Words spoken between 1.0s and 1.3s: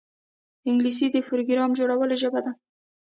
د